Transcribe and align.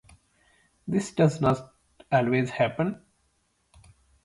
This 0.87 1.11
does 1.11 1.39
not 1.41 1.75
always 2.11 2.49
happen. 2.49 3.05